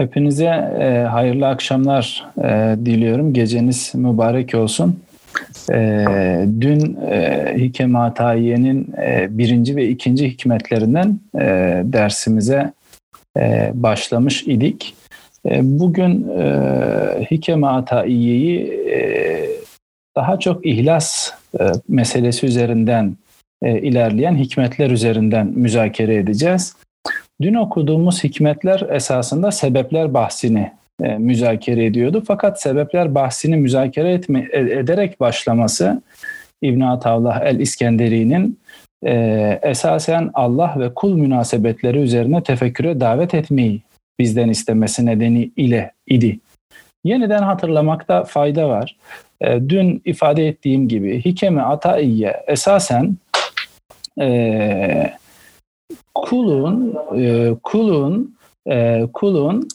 [0.00, 0.44] Hepinize
[0.80, 3.32] e, hayırlı akşamlar e, diliyorum.
[3.32, 5.00] Geceniz mübarek olsun.
[5.72, 6.06] E,
[6.60, 11.46] dün e, Hikem Atayiye'nin e, birinci ve ikinci hikmetlerinden e,
[11.84, 12.72] dersimize
[13.38, 14.94] e, başlamış idik.
[15.50, 16.44] E, bugün e,
[17.30, 19.00] Hikem Atayiye'yi e,
[20.16, 23.16] daha çok ihlas e, meselesi üzerinden
[23.62, 26.76] e, ilerleyen hikmetler üzerinden müzakere edeceğiz.
[27.42, 30.72] Dün okuduğumuz hikmetler esasında sebepler bahsini
[31.02, 32.22] e, müzakere ediyordu.
[32.26, 36.02] Fakat sebepler bahsini müzakere etme, e, ederek başlaması
[36.62, 38.58] İbn Atavlah el-İskenderi'nin
[39.06, 39.14] e,
[39.62, 43.82] esasen Allah ve kul münasebetleri üzerine tefekküre davet etmeyi
[44.18, 46.38] bizden istemesi nedeni ile idi.
[47.04, 48.96] Yeniden hatırlamakta fayda var.
[49.40, 53.16] E, dün ifade ettiğim gibi Hikeme Ataiye esasen
[54.20, 55.10] e,
[56.22, 58.34] kulun e, kulun
[58.70, 59.68] e, kulun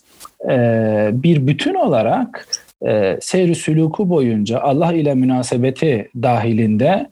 [0.50, 2.48] e, bir bütün olarak
[2.88, 7.10] e, seyri sülûku boyunca Allah ile münasebeti dahilinde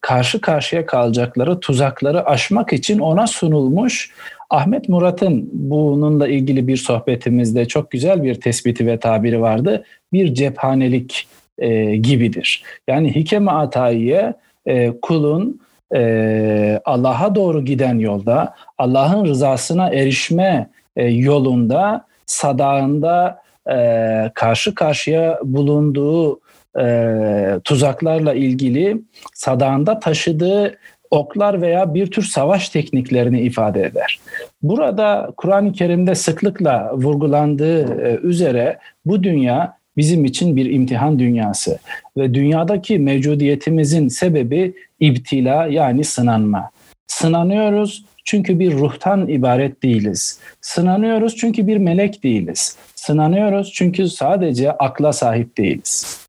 [0.00, 4.10] karşı karşıya kalacakları tuzakları aşmak için ona sunulmuş
[4.52, 9.84] Ahmet Murat'ın bununla ilgili bir sohbetimizde çok güzel bir tespiti ve tabiri vardı.
[10.12, 12.64] Bir cephanelik e, gibidir.
[12.88, 14.34] Yani hikeme atayiye
[14.66, 15.60] e, kulun
[15.94, 26.40] e, Allah'a doğru giden yolda, Allah'ın rızasına erişme e, yolunda, sadağında e, karşı karşıya bulunduğu
[26.78, 29.02] e, tuzaklarla ilgili
[29.34, 30.78] sadağında taşıdığı
[31.10, 34.20] oklar veya bir tür savaş tekniklerini ifade eder.
[34.62, 41.78] Burada Kur'an-ı Kerim'de sıklıkla vurgulandığı üzere bu dünya bizim için bir imtihan dünyası
[42.16, 46.70] ve dünyadaki mevcudiyetimizin sebebi ibtila yani sınanma.
[47.06, 50.40] Sınanıyoruz çünkü bir ruhtan ibaret değiliz.
[50.60, 52.76] Sınanıyoruz çünkü bir melek değiliz.
[52.94, 56.22] Sınanıyoruz çünkü sadece akla sahip değiliz.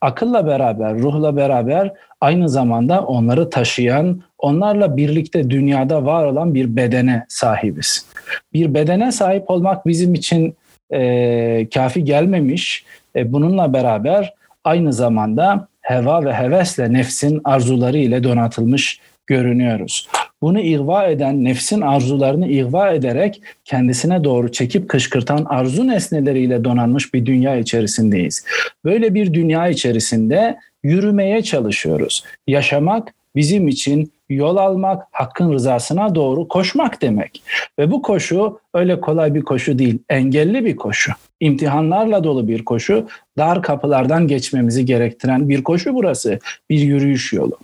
[0.00, 7.26] Akılla beraber, ruhla beraber aynı zamanda onları taşıyan, onlarla birlikte dünyada var olan bir bedene
[7.28, 8.06] sahibiz.
[8.52, 10.54] Bir bedene sahip olmak bizim için
[10.92, 12.84] e, kafi gelmemiş.
[13.16, 14.34] E, bununla beraber
[14.64, 20.08] aynı zamanda heva ve hevesle nefsin arzuları ile donatılmış görünüyoruz.
[20.42, 27.26] Bunu ihva eden, nefsin arzularını ihva ederek kendisine doğru çekip kışkırtan arzu nesneleriyle donanmış bir
[27.26, 28.44] dünya içerisindeyiz.
[28.84, 32.24] Böyle bir dünya içerisinde yürümeye çalışıyoruz.
[32.46, 37.42] Yaşamak bizim için yol almak, hakkın rızasına doğru koşmak demek.
[37.78, 41.12] Ve bu koşu öyle kolay bir koşu değil, engelli bir koşu.
[41.40, 43.06] İmtihanlarla dolu bir koşu,
[43.38, 46.38] dar kapılardan geçmemizi gerektiren bir koşu burası,
[46.70, 47.58] bir yürüyüş yolu.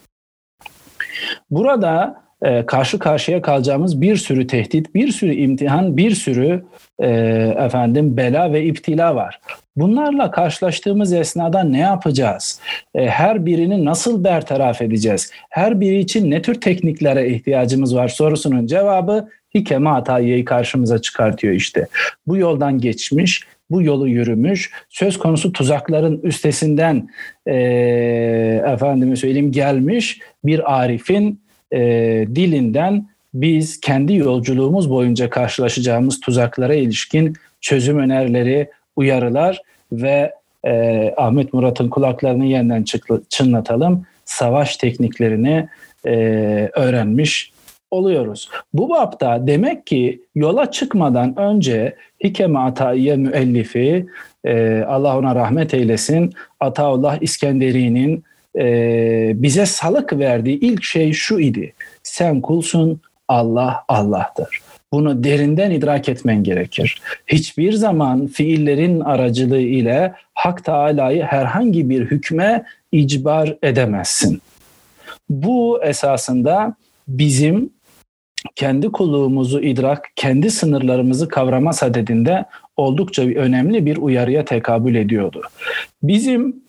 [1.50, 6.64] Burada e, karşı karşıya kalacağımız bir sürü tehdit, bir sürü imtihan, bir sürü
[6.98, 7.08] e,
[7.58, 9.40] efendim bela ve iptila var.
[9.76, 12.60] Bunlarla karşılaştığımız esnada ne yapacağız?
[12.94, 15.30] E, her birini nasıl bertaraf edeceğiz?
[15.50, 21.86] Her biri için ne tür tekniklere ihtiyacımız var sorusunun cevabı Hikeme Atayiye'yi karşımıza çıkartıyor işte.
[22.26, 27.08] Bu yoldan geçmiş, bu yolu yürümüş, söz konusu tuzakların üstesinden
[27.46, 27.54] e,
[28.66, 31.80] efendime söyleyeyim gelmiş bir arifin e,
[32.34, 39.62] dilinden biz kendi yolculuğumuz boyunca karşılaşacağımız tuzaklara ilişkin çözüm önerileri, uyarılar
[39.92, 40.34] ve
[40.64, 42.84] e, Ahmet Murat'ın kulaklarını yeniden
[43.28, 44.06] çınlatalım.
[44.24, 45.68] Savaş tekniklerini
[46.06, 46.14] e,
[46.74, 47.52] öğrenmiş
[47.90, 48.48] oluyoruz.
[48.74, 54.06] Bu bapta demek ki yola çıkmadan önce Hikeme Ataiye müellifi
[54.44, 58.24] e, Allah ona rahmet eylesin Ataullah İskenderi'nin
[58.56, 61.72] e, bize salık verdiği ilk şey şu idi.
[62.02, 64.60] Sen kulsun Allah Allah'tır.
[64.92, 67.00] Bunu derinden idrak etmen gerekir.
[67.26, 74.40] Hiçbir zaman fiillerin aracılığı ile Hak Teala'yı herhangi bir hükme icbar edemezsin.
[75.30, 76.76] Bu esasında
[77.08, 77.70] bizim
[78.54, 82.44] kendi kulluğumuzu idrak, kendi sınırlarımızı kavrama sadedinde
[82.76, 85.42] oldukça önemli bir uyarıya tekabül ediyordu.
[86.02, 86.65] Bizim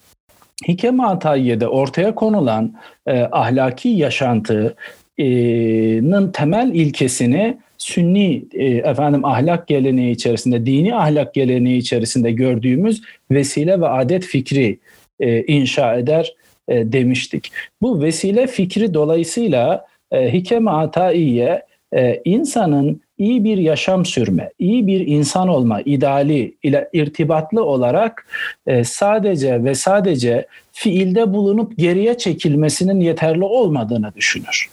[0.68, 2.74] Hikeme Atayiye'de ortaya konulan
[3.08, 12.32] e, ahlaki yaşantının temel ilkesini sünni e, efendim ahlak geleneği içerisinde, dini ahlak geleneği içerisinde
[12.32, 13.02] gördüğümüz
[13.32, 14.80] vesile ve adet fikri
[15.20, 16.34] e, inşa eder
[16.68, 17.52] e, demiştik.
[17.82, 25.08] Bu vesile fikri dolayısıyla e, Hikeme Ataiye e, insanın iyi bir yaşam sürme, iyi bir
[25.08, 28.28] insan olma ideali ile irtibatlı olarak
[28.68, 34.70] e, sadece ve sadece fiilde bulunup geriye çekilmesinin yeterli olmadığını düşünür.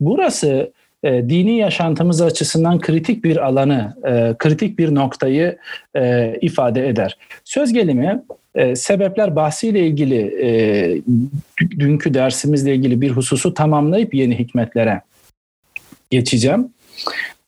[0.00, 0.72] Burası
[1.04, 5.58] e, dini yaşantımız açısından kritik bir alanı, e, kritik bir noktayı
[6.40, 7.18] ifade eder.
[7.44, 8.22] Söz gelimi
[8.74, 10.34] sebepler bahsiyle ilgili
[11.78, 15.00] dünkü dersimizle ilgili bir hususu tamamlayıp yeni hikmetlere
[16.10, 16.68] geçeceğim.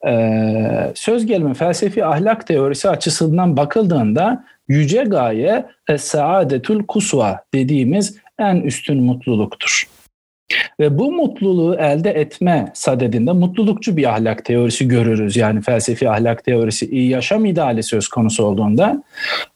[0.06, 9.02] Ee, söz gelimi felsefi ahlak teorisi açısından bakıldığında yüce gaye es-saadetül kusva dediğimiz en üstün
[9.02, 9.88] mutluluktur.
[10.80, 15.36] Ve bu mutluluğu elde etme sadedinde mutlulukçu bir ahlak teorisi görürüz.
[15.36, 19.02] Yani felsefi ahlak teorisi, iyi yaşam ideali söz konusu olduğunda.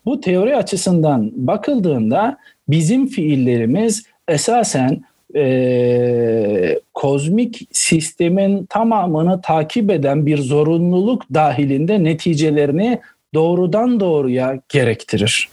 [0.05, 2.37] Bu teori açısından bakıldığında
[2.69, 5.03] bizim fiillerimiz esasen
[5.37, 13.00] e, kozmik sistemin tamamını takip eden bir zorunluluk dahilinde neticelerini
[13.35, 15.49] doğrudan doğruya gerektirir.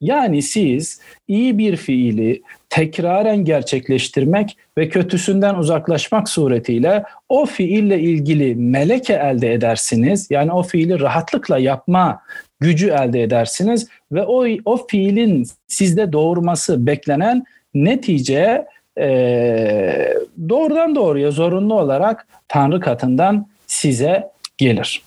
[0.00, 9.12] Yani siz iyi bir fiili tekraren gerçekleştirmek ve kötüsünden uzaklaşmak suretiyle o fiille ilgili meleke
[9.12, 10.26] elde edersiniz.
[10.30, 12.22] Yani o fiili rahatlıkla yapma
[12.60, 17.44] gücü elde edersiniz ve o o fiilin sizde doğurması beklenen
[17.74, 18.66] netice
[18.98, 20.14] e,
[20.48, 25.02] doğrudan doğruya zorunlu olarak Tanrı katından size gelir.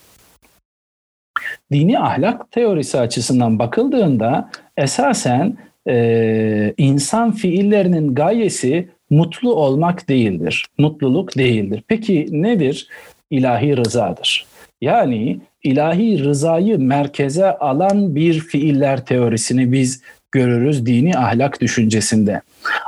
[1.71, 10.65] Dini ahlak teorisi açısından bakıldığında esasen e, insan fiillerinin gayesi mutlu olmak değildir.
[10.77, 11.83] Mutluluk değildir.
[11.87, 12.87] Peki nedir?
[13.29, 14.45] İlahi rızadır.
[14.81, 20.01] Yani ilahi rızayı merkeze alan bir fiiller teorisini biz
[20.35, 22.41] görürüz dini ahlak düşüncesinde.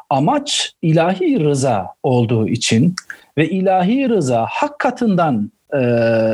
[0.10, 2.96] Amaç ilahi rıza olduğu için
[3.38, 5.82] ve ilahi rıza hak katından e,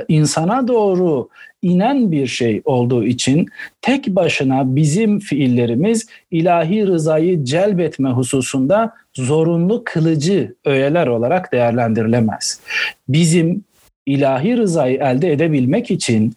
[0.08, 1.30] insana doğru
[1.62, 3.46] inen bir şey olduğu için
[3.82, 12.60] tek başına bizim fiillerimiz ilahi rızayı celbetme hususunda zorunlu kılıcı öğeler olarak değerlendirilemez.
[13.08, 13.64] Bizim
[14.06, 16.34] ilahi rızayı elde edebilmek için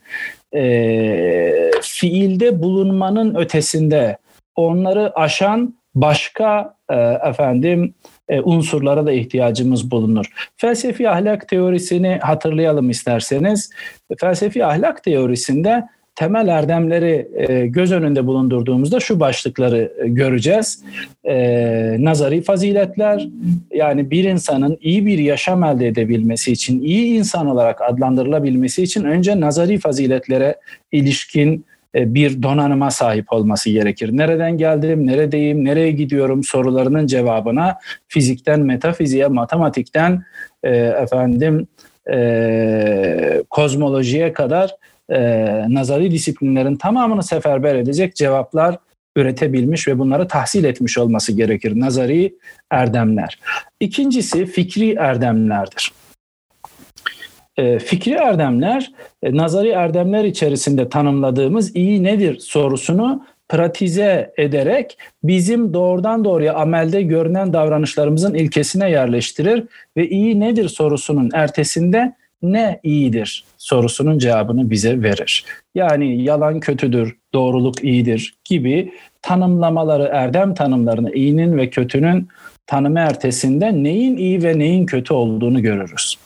[0.55, 4.17] e, fiilde bulunmanın ötesinde
[4.56, 6.94] onları aşan başka e,
[7.28, 7.94] efendim
[8.28, 10.26] e, unsurlara da ihtiyacımız bulunur.
[10.56, 13.70] Felsefi ahlak teorisini hatırlayalım isterseniz.
[14.18, 15.84] Felsefi ahlak teorisinde
[16.16, 20.84] temel erdemleri e, göz önünde bulundurduğumuzda şu başlıkları e, göreceğiz.
[21.24, 21.36] E,
[21.98, 23.28] nazari faziletler
[23.74, 29.40] yani bir insanın iyi bir yaşam elde edebilmesi için, iyi insan olarak adlandırılabilmesi için önce
[29.40, 30.56] nazari faziletlere
[30.92, 31.64] ilişkin
[31.96, 34.10] bir donanıma sahip olması gerekir.
[34.12, 37.78] Nereden geldim, neredeyim, nereye gidiyorum sorularının cevabına
[38.08, 40.25] fizikten metafiziğe, matematikten
[40.62, 41.66] e, efendim
[42.12, 44.76] e, kozmolojiye kadar
[45.10, 45.19] e,
[45.69, 48.76] nazari disiplinlerin tamamını seferber edecek cevaplar
[49.16, 51.81] üretebilmiş ve bunları tahsil etmiş olması gerekir.
[51.81, 52.34] Nazari
[52.70, 53.38] erdemler.
[53.81, 55.92] İkincisi fikri erdemlerdir.
[57.56, 58.92] E, fikri erdemler,
[59.22, 67.52] e, nazari erdemler içerisinde tanımladığımız iyi nedir sorusunu pratize ederek bizim doğrudan doğruya amelde görünen
[67.52, 69.64] davranışlarımızın ilkesine yerleştirir
[69.96, 75.44] ve iyi nedir sorusunun ertesinde ne iyidir sorusunun cevabını bize verir.
[75.74, 78.92] Yani yalan kötüdür, doğruluk iyidir gibi
[79.22, 82.28] tanımlamaları, erdem tanımlarını iyinin ve kötünün
[82.66, 86.25] tanımı ertesinde neyin iyi ve neyin kötü olduğunu görürüz.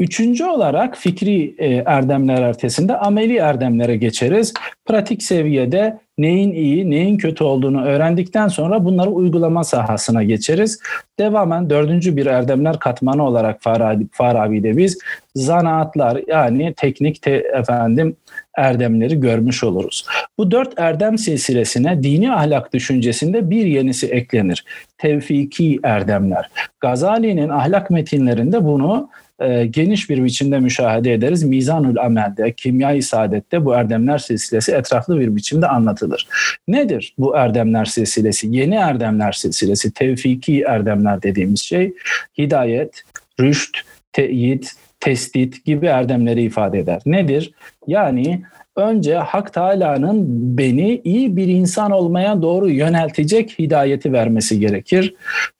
[0.00, 4.54] Üçüncü olarak fikri e, erdemler ertesinde ameli erdemlere geçeriz.
[4.86, 10.80] Pratik seviyede neyin iyi, neyin kötü olduğunu öğrendikten sonra bunları uygulama sahasına geçeriz.
[11.18, 14.98] Devamen dördüncü bir erdemler katmanı olarak Farabi, Farabi'de biz
[15.34, 18.16] zanaatlar yani teknik te, efendim
[18.56, 20.06] erdemleri görmüş oluruz.
[20.38, 24.64] Bu dört erdem silsilesine dini ahlak düşüncesinde bir yenisi eklenir.
[24.98, 26.50] Tevfiki erdemler.
[26.80, 29.08] Gazali'nin ahlak metinlerinde bunu
[29.40, 31.42] e, geniş bir biçimde müşahede ederiz.
[31.42, 36.28] Mizanül Amel'de, Kimya-i Saadet'te bu erdemler silsilesi etraflı bir biçimde anlatılır.
[36.68, 38.46] Nedir bu erdemler silsilesi?
[38.50, 41.92] Yeni erdemler silsilesi, tevfiki erdemler dediğimiz şey
[42.38, 43.02] hidayet,
[43.40, 43.78] rüşt,
[44.12, 47.02] teyit, testit gibi erdemleri ifade eder.
[47.06, 47.52] Nedir?
[47.86, 48.42] Yani
[48.76, 50.24] önce Hak Teala'nın
[50.58, 55.14] beni iyi bir insan olmaya doğru yöneltecek hidayeti vermesi gerekir.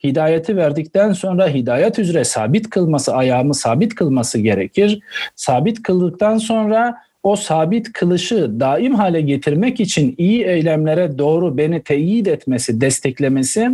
[0.04, 5.00] Hidayeti verdikten sonra hidayet üzere sabit kılması, ayağımı sabit kılması gerekir.
[5.36, 12.28] Sabit kıldıktan sonra o sabit kılışı daim hale getirmek için iyi eylemlere doğru beni teyit
[12.28, 13.70] etmesi, desteklemesi,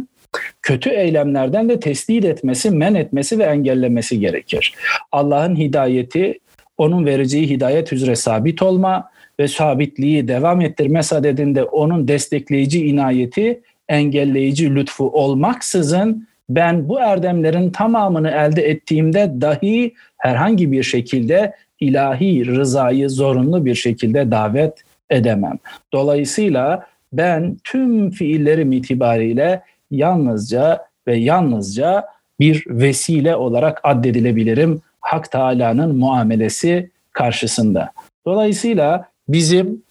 [0.62, 4.74] kötü eylemlerden de tesdid etmesi, men etmesi ve engellemesi gerekir.
[5.12, 6.38] Allah'ın hidayeti,
[6.78, 14.74] onun vereceği hidayet üzere sabit olma, ve sabitliği devam ettirme sadedinde onun destekleyici inayeti, engelleyici
[14.74, 23.64] lütfu olmaksızın ben bu erdemlerin tamamını elde ettiğimde dahi herhangi bir şekilde ilahi rızayı zorunlu
[23.64, 25.58] bir şekilde davet edemem.
[25.92, 32.04] Dolayısıyla ben tüm fiillerim itibariyle yalnızca ve yalnızca
[32.40, 37.92] bir vesile olarak addedilebilirim Hak Teala'nın muamelesi karşısında.
[38.26, 39.82] Dolayısıyla bizim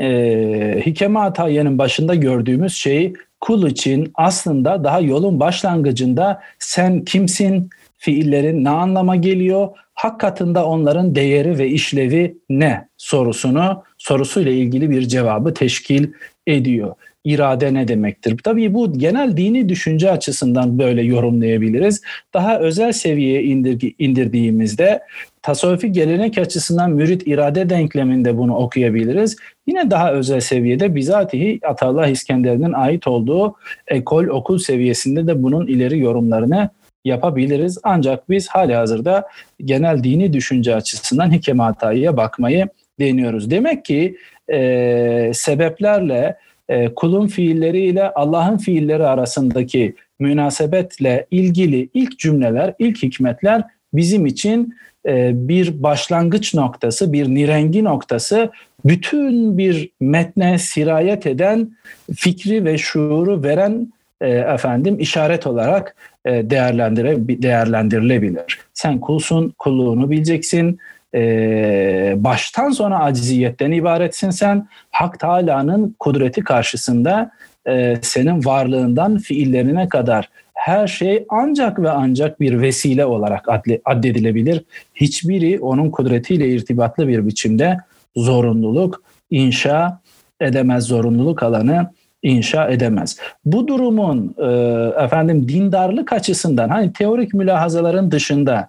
[0.00, 8.64] e, Hikeme Atayiye'nin başında gördüğümüz şey kul için aslında daha yolun başlangıcında sen kimsin, fiillerin
[8.64, 15.54] ne anlama geliyor, hak katında onların değeri ve işlevi ne sorusunu sorusuyla ilgili bir cevabı
[15.54, 16.12] teşkil
[16.46, 16.94] ediyor.
[17.24, 18.38] İrade ne demektir?
[18.44, 22.02] Tabii bu genel dini düşünce açısından böyle yorumlayabiliriz.
[22.34, 25.00] Daha özel seviyeye indir, indirdiğimizde
[25.42, 29.36] tasavvufi gelenek açısından mürit irade denkleminde bunu okuyabiliriz.
[29.66, 33.54] Yine daha özel seviyede bizatihi Atallah İskender'in ait olduğu
[33.88, 36.70] ekol okul seviyesinde de bunun ileri yorumlarını
[37.04, 37.78] yapabiliriz.
[37.82, 39.28] Ancak biz hali hazırda
[39.64, 42.68] genel dini düşünce açısından Hikeme Atayi'ye bakmayı
[43.00, 43.50] deniyoruz.
[43.50, 44.16] Demek ki
[44.52, 46.36] e, sebeplerle
[46.68, 54.74] e, kulun fiilleriyle Allah'ın fiilleri arasındaki münasebetle ilgili ilk cümleler, ilk hikmetler bizim için
[55.06, 58.50] e, bir başlangıç noktası, bir nirengi noktası,
[58.84, 61.76] bütün bir metne sirayet eden
[62.14, 68.58] fikri ve şuuru veren e, efendim işaret olarak e, değerlendirilebilir.
[68.74, 70.78] Sen kulsun, kulluğunu bileceksin.
[71.14, 74.68] E, baştan sona aciziyetten ibaretsin sen.
[74.90, 77.30] Hak Teala'nın kudreti karşısında
[77.68, 83.48] e, senin varlığından fiillerine kadar her şey ancak ve ancak bir vesile olarak
[83.84, 84.64] addedilebilir.
[84.94, 87.78] Hiçbiri onun kudretiyle irtibatlı bir biçimde
[88.16, 90.00] zorunluluk inşa
[90.40, 91.90] edemez zorunluluk alanı
[92.24, 93.16] inşa edemez.
[93.44, 94.44] Bu durumun e,
[95.04, 98.68] efendim dindarlık açısından hani teorik mülahazaların dışında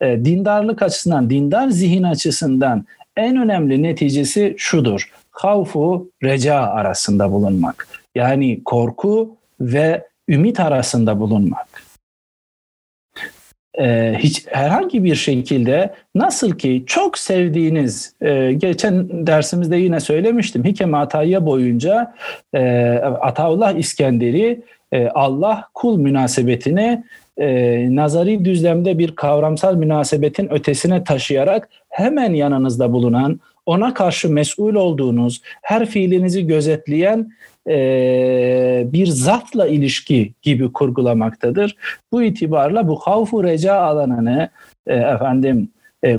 [0.00, 2.84] e, dindarlık açısından, dindar zihin açısından
[3.16, 5.10] en önemli neticesi şudur.
[5.30, 7.88] Havfu reca arasında bulunmak.
[8.14, 11.83] Yani korku ve ümit arasında bulunmak
[13.78, 20.96] e, hiç herhangi bir şekilde nasıl ki çok sevdiğiniz e, geçen dersimizde yine söylemiştim Hikeme
[20.96, 22.14] Atayya boyunca
[22.54, 22.90] e,
[23.20, 24.62] Ataullah İskender'i
[24.92, 27.04] e, Allah kul münasebetini
[27.38, 27.48] e,
[27.96, 35.86] nazari düzlemde bir kavramsal münasebetin ötesine taşıyarak hemen yanınızda bulunan ona karşı mesul olduğunuz her
[35.86, 37.32] fiilinizi gözetleyen
[38.92, 41.76] bir zatla ilişki gibi kurgulamaktadır.
[42.12, 44.48] Bu itibarla bu havfu reca alanını
[44.86, 45.68] efendim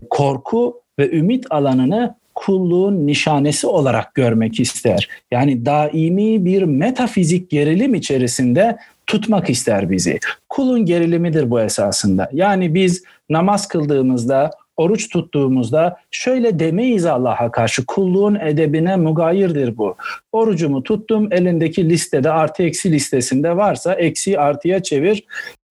[0.09, 5.09] korku ve ümit alanını kulluğun nişanesi olarak görmek ister.
[5.31, 10.19] Yani daimi bir metafizik gerilim içerisinde tutmak ister bizi.
[10.49, 12.29] Kulun gerilimidir bu esasında.
[12.33, 19.95] Yani biz namaz kıldığımızda oruç tuttuğumuzda şöyle demeyiz Allah'a karşı kulluğun edebine mugayirdir bu.
[20.31, 25.23] Orucumu tuttum elindeki listede artı eksi listesinde varsa eksi artıya çevir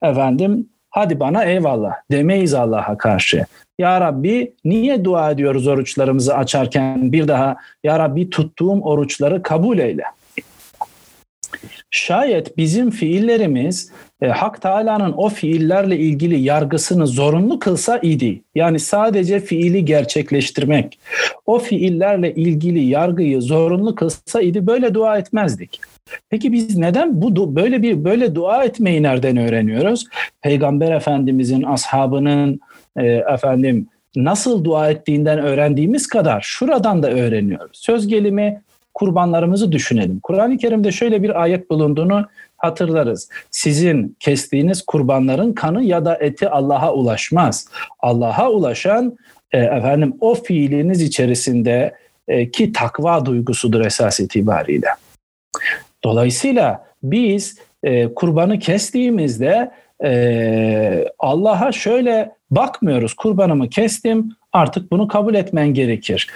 [0.02, 3.46] efendim hadi bana eyvallah demeyiz Allah'a karşı.
[3.78, 10.04] Ya Rabbi niye dua ediyoruz oruçlarımızı açarken bir daha Ya Rabbi tuttuğum oruçları kabul eyle.
[11.90, 13.90] Şayet bizim fiillerimiz
[14.22, 18.42] e, Hak Teala'nın o fiillerle ilgili yargısını zorunlu kılsa idi.
[18.54, 20.98] Yani sadece fiili gerçekleştirmek,
[21.46, 25.80] o fiillerle ilgili yargıyı zorunlu kılsa idi böyle dua etmezdik.
[26.30, 30.06] Peki biz neden bu böyle bir böyle dua etmeyi nereden öğreniyoruz?
[30.42, 32.60] Peygamber Efendimizin ashabının
[32.96, 37.78] e, efendim nasıl dua ettiğinden öğrendiğimiz kadar şuradan da öğreniyoruz.
[37.78, 38.62] Söz gelimi
[38.94, 40.20] kurbanlarımızı düşünelim.
[40.22, 43.28] Kur'an-ı Kerim'de şöyle bir ayet bulunduğunu hatırlarız.
[43.50, 47.68] Sizin kestiğiniz kurbanların kanı ya da eti Allah'a ulaşmaz.
[48.00, 49.16] Allah'a ulaşan
[49.52, 51.94] e, efendim o fiiliniz içerisinde
[52.28, 54.88] e, ki takva duygusudur esas itibariyle.
[56.04, 59.70] Dolayısıyla biz e, kurbanı kestiğimizde
[60.04, 63.14] e, Allah'a şöyle bakmıyoruz.
[63.14, 66.30] Kurbanımı kestim artık bunu kabul etmen gerekir.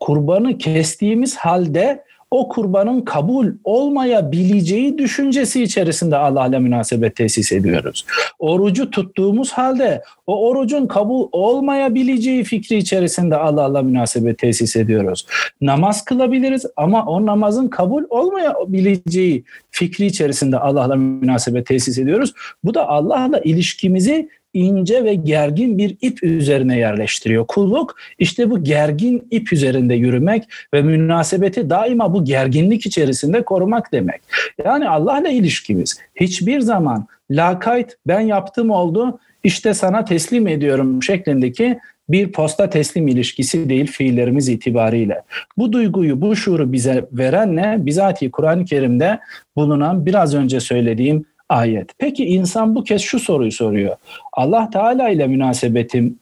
[0.00, 8.04] Kurbanı kestiğimiz halde o kurbanın kabul olmayabileceği düşüncesi içerisinde Allah'la münasebet tesis ediyoruz.
[8.38, 15.26] Orucu tuttuğumuz halde o orucun kabul olmayabileceği fikri içerisinde Allah'la münasebet tesis ediyoruz.
[15.60, 22.32] Namaz kılabiliriz ama o namazın kabul olmayabileceği fikri içerisinde Allah'la münasebet tesis ediyoruz.
[22.64, 27.46] Bu da Allah'la ilişkimizi ince ve gergin bir ip üzerine yerleştiriyor.
[27.46, 34.20] Kulluk işte bu gergin ip üzerinde yürümek ve münasebeti daima bu gerginlik içerisinde korumak demek.
[34.64, 42.32] Yani Allah'la ilişkimiz hiçbir zaman lakayt ben yaptım oldu işte sana teslim ediyorum şeklindeki bir
[42.32, 45.22] posta teslim ilişkisi değil fiillerimiz itibariyle.
[45.56, 47.86] Bu duyguyu, bu şuuru bize veren ne?
[47.86, 49.18] Bizatihi Kur'an-ı Kerim'de
[49.56, 51.90] bulunan biraz önce söylediğim ayet.
[51.98, 53.96] Peki insan bu kez şu soruyu soruyor.
[54.32, 56.18] Allah Teala ile münasebetim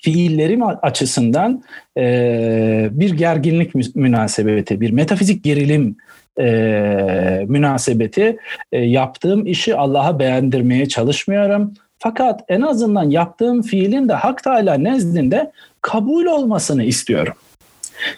[0.00, 1.62] fiillerim açısından
[1.96, 5.96] e, bir gerginlik münasebeti, bir metafizik gerilim
[6.40, 8.36] e, münasebeti
[8.72, 11.74] e, yaptığım işi Allah'a beğendirmeye çalışmıyorum.
[11.98, 17.34] Fakat en azından yaptığım fiilin de Hak Teala nezdinde kabul olmasını istiyorum.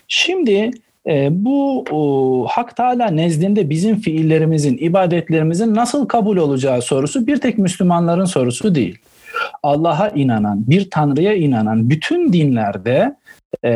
[0.08, 0.70] Şimdi
[1.30, 8.24] bu o, Hak Teala nezdinde bizim fiillerimizin, ibadetlerimizin nasıl kabul olacağı sorusu bir tek Müslümanların
[8.24, 8.98] sorusu değil.
[9.62, 13.16] Allah'a inanan, bir Tanrı'ya inanan bütün dinlerde
[13.62, 13.70] e,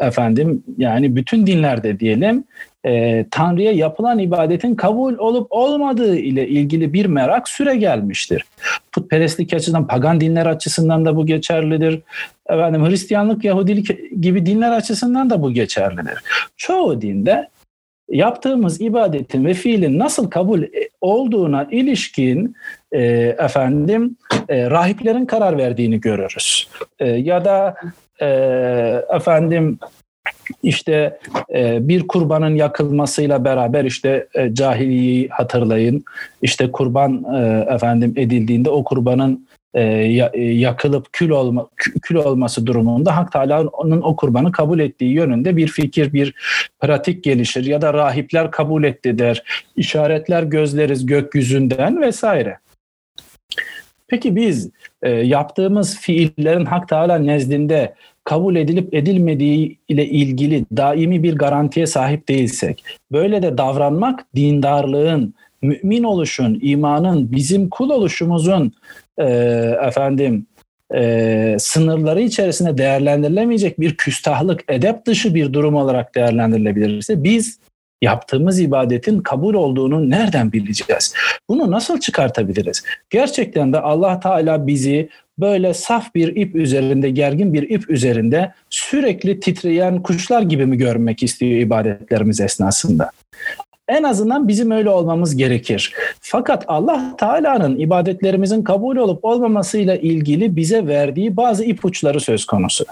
[0.00, 2.44] efendim yani bütün dinlerde diyelim
[2.86, 8.44] e, Tanrı'ya yapılan ibadetin kabul olup olmadığı ile ilgili bir merak süre gelmiştir.
[8.92, 12.00] Putperestlik açısından, pagan dinler açısından da bu geçerlidir.
[12.48, 16.22] Efendim Hristiyanlık, Yahudilik gibi dinler açısından da bu geçerlidir.
[16.56, 17.48] Çoğu dinde
[18.08, 20.62] yaptığımız ibadetin ve fiilin nasıl kabul
[21.00, 22.56] olduğuna ilişkin
[22.92, 23.02] e,
[23.38, 24.16] efendim
[24.48, 26.68] e, rahiplerin karar verdiğini görürüz.
[26.98, 27.74] E, ya da
[28.20, 28.26] e,
[29.16, 29.78] efendim
[30.62, 31.18] işte
[31.54, 36.04] e, bir kurbanın yakılmasıyla beraber işte e, cahiliyi hatırlayın.
[36.42, 39.82] İşte kurban e, efendim edildiğinde o kurbanın e,
[40.32, 41.68] e yakılıp kül olma
[42.02, 46.34] kül olması durumunda Hak Teala'nın o kurbanı kabul ettiği yönünde bir fikir, bir
[46.80, 49.42] pratik gelişir ya da rahipler kabul etti der.
[49.76, 52.58] İşaretler gözleriz gökyüzünden vesaire.
[54.08, 54.70] Peki biz
[55.02, 62.28] e, yaptığımız fiillerin Hak Teala nezdinde kabul edilip edilmediği ile ilgili daimi bir garantiye sahip
[62.28, 68.72] değilsek, böyle de davranmak dindarlığın, mümin oluşun, imanın, bizim kul oluşumuzun
[69.18, 69.24] e,
[69.86, 70.46] efendim
[70.94, 77.58] e, sınırları içerisinde değerlendirilemeyecek bir küstahlık, edep dışı bir durum olarak değerlendirilebilirse biz
[78.02, 81.14] yaptığımız ibadetin kabul olduğunu nereden bileceğiz?
[81.48, 82.82] Bunu nasıl çıkartabiliriz?
[83.10, 89.40] Gerçekten de Allah Teala bizi böyle saf bir ip üzerinde, gergin bir ip üzerinde sürekli
[89.40, 93.10] titreyen kuşlar gibi mi görmek istiyor ibadetlerimiz esnasında?
[93.88, 95.92] En azından bizim öyle olmamız gerekir.
[96.20, 102.84] Fakat Allah Teala'nın ibadetlerimizin kabul olup olmamasıyla ilgili bize verdiği bazı ipuçları söz konusu.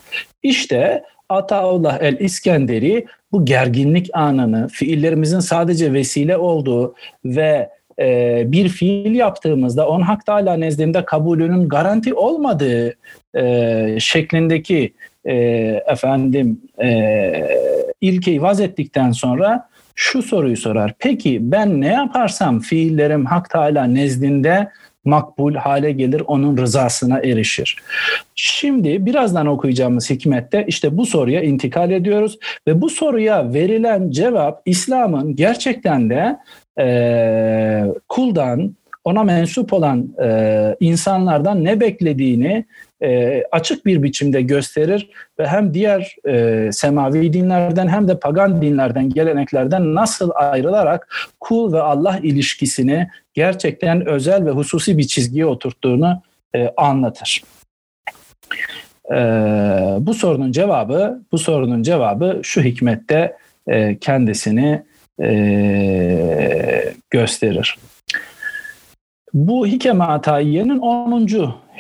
[0.43, 9.15] İşte Ataullah el İskenderi bu gerginlik anını fiillerimizin sadece vesile olduğu ve e, bir fiil
[9.15, 12.95] yaptığımızda on hak Teala nezdinde kabulünün garanti olmadığı
[13.37, 14.93] e, şeklindeki
[15.25, 15.35] e,
[15.87, 17.33] efendim e,
[18.01, 20.95] ilkeyi vaz ettikten sonra şu soruyu sorar.
[20.99, 24.71] Peki ben ne yaparsam fiillerim Hak Teala nezdinde
[25.05, 27.77] makbul hale gelir, onun rızasına erişir.
[28.35, 35.37] Şimdi birazdan okuyacağımız hikmette işte bu soruya intikal ediyoruz ve bu soruya verilen cevap İslam'ın
[35.37, 36.39] gerçekten de
[36.81, 42.65] e, kuldan, ona mensup olan e, insanlardan ne beklediğini
[43.03, 49.11] e, açık bir biçimde gösterir ve hem diğer e, semavi dinlerden hem de pagan dinlerden,
[49.11, 56.23] geleneklerden nasıl ayrılarak kul ve Allah ilişkisini gerçekten özel ve hususi bir çizgiye oturttuğunu
[56.55, 57.43] e, anlatır.
[59.11, 59.17] E,
[60.01, 63.37] bu sorunun cevabı, bu sorunun cevabı şu hikmette
[63.67, 64.83] e, kendisini
[65.23, 67.77] e, gösterir.
[69.35, 71.27] Bu hikeme ataiyenin 10.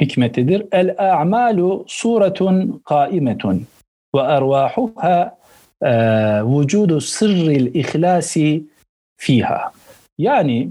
[0.00, 0.66] hikmetidir.
[0.72, 3.66] El a'malu suretun kaimetun
[4.14, 5.38] ve ervahuha
[5.82, 5.92] e,
[6.42, 8.62] vücudu sırril ihlasi
[9.16, 9.72] fiha.
[10.18, 10.68] Yani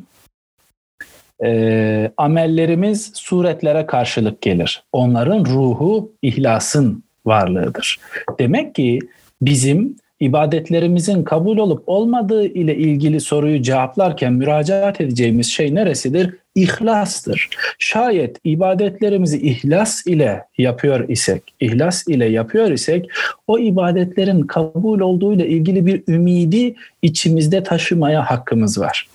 [1.43, 4.83] e, amellerimiz suretlere karşılık gelir.
[4.91, 7.99] Onların ruhu ihlasın varlığıdır.
[8.39, 8.99] Demek ki
[9.41, 16.35] bizim ibadetlerimizin kabul olup olmadığı ile ilgili soruyu cevaplarken müracaat edeceğimiz şey neresidir?
[16.55, 17.49] İhlastır.
[17.79, 23.09] Şayet ibadetlerimizi ihlas ile yapıyor isek, ihlas ile yapıyor isek
[23.47, 29.07] o ibadetlerin kabul olduğu ile ilgili bir ümidi içimizde taşımaya hakkımız var.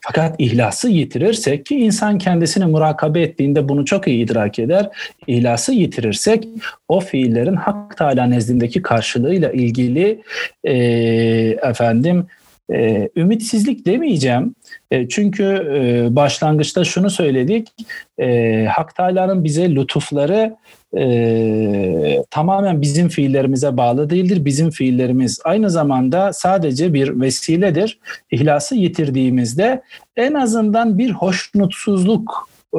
[0.00, 4.88] Fakat ihlası yitirirsek ki insan kendisini murakabe ettiğinde bunu çok iyi idrak eder.
[5.26, 6.48] İhlası yitirirsek
[6.88, 10.22] o fiillerin Hak Teala nezdindeki karşılığıyla ilgili
[10.64, 10.74] e,
[11.62, 12.26] efendim
[12.72, 14.54] e, ümitsizlik demeyeceğim.
[14.90, 17.68] E, çünkü e, başlangıçta şunu söyledik.
[18.18, 20.56] E, Hak Teala'nın bize lütufları
[20.96, 24.44] e, tamamen bizim fiillerimize bağlı değildir.
[24.44, 27.98] Bizim fiillerimiz aynı zamanda sadece bir vesiledir.
[28.30, 29.82] İhlası yitirdiğimizde
[30.16, 32.78] en azından bir hoşnutsuzluk e,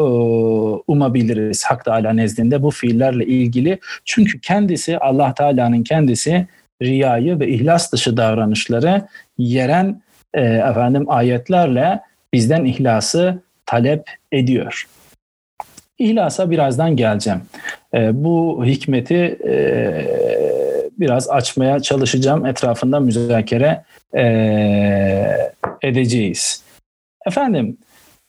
[0.87, 3.79] umabiliriz Hak Teala nezdinde bu fiillerle ilgili.
[4.05, 6.47] Çünkü kendisi Allah Teala'nın kendisi
[6.81, 10.01] riyayı ve ihlas dışı davranışları yeren
[10.33, 12.01] e, efendim ayetlerle
[12.33, 14.87] bizden ihlası talep ediyor.
[15.99, 17.41] İhlasa birazdan geleceğim.
[17.93, 19.55] E, bu hikmeti e,
[20.99, 22.45] biraz açmaya çalışacağım.
[22.45, 23.83] Etrafında müzakere
[24.17, 24.23] e,
[25.81, 26.63] edeceğiz.
[27.27, 27.77] Efendim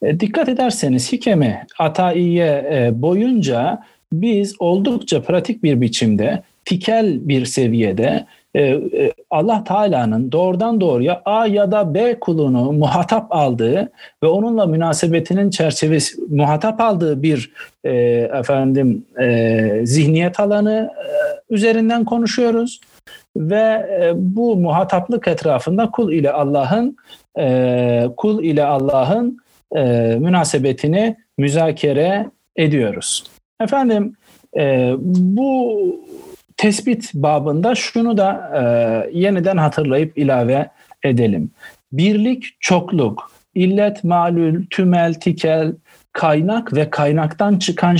[0.03, 3.83] e, dikkat ederseniz hikemi ataiye e, boyunca
[4.13, 8.27] biz oldukça pratik bir biçimde tikel bir seviyede
[9.31, 16.17] Allah Teala'nın doğrudan doğruya A ya da B kulunu muhatap aldığı ve onunla münasebetinin çerçevesi
[16.31, 17.53] muhatap aldığı bir
[17.85, 17.93] e,
[18.35, 21.09] efendim e, zihniyet alanı e,
[21.55, 22.81] üzerinden konuşuyoruz
[23.37, 26.97] ve e, bu muhataplık etrafında kul ile Allah'ın
[27.39, 29.39] e, kul ile Allah'ın
[29.77, 29.83] e,
[30.21, 33.25] münasebetini müzakere ediyoruz.
[33.61, 34.17] Efendim
[34.57, 35.81] e, bu
[36.59, 38.63] tespit babında şunu da e,
[39.19, 40.71] yeniden hatırlayıp ilave
[41.03, 41.51] edelim.
[41.93, 45.73] Birlik, çokluk, illet, malül, tümel, tikel,
[46.13, 47.97] kaynak ve kaynaktan çıkan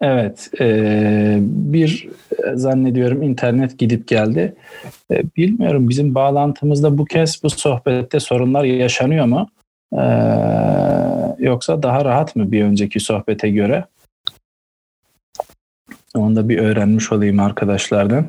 [0.00, 2.08] Evet, e, bir
[2.54, 4.54] zannediyorum internet gidip geldi.
[5.10, 9.48] E, bilmiyorum bizim bağlantımızda bu kez bu sohbette sorunlar yaşanıyor mu?
[9.92, 10.04] E,
[11.38, 13.84] yoksa daha rahat mı bir önceki sohbete göre?
[16.14, 18.26] Onu da bir öğrenmiş olayım arkadaşlardan.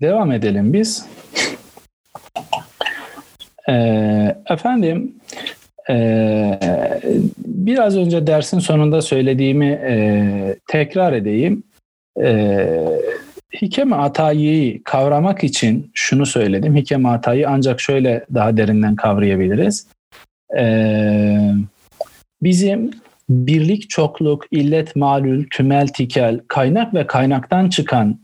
[0.00, 1.06] Devam edelim biz.
[3.68, 5.14] Ee, efendim
[5.90, 6.58] e,
[7.38, 11.62] biraz önce dersin sonunda söylediğimi e, tekrar edeyim.
[12.22, 12.66] E,
[13.62, 16.76] Hikem-i Atayi'yi kavramak için şunu söyledim.
[16.76, 19.86] Hikem-i Atayi ancak şöyle daha derinden kavrayabiliriz.
[20.58, 20.66] E,
[22.42, 22.90] bizim
[23.28, 28.20] birlik, çokluk, illet, malül, tümel, tikel, kaynak ve kaynaktan çıkan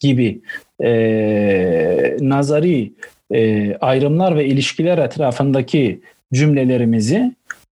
[0.00, 0.40] gibi
[0.84, 2.92] e, nazari
[3.30, 6.00] e, ayrımlar ve ilişkiler etrafındaki
[6.32, 7.32] cümlelerimizi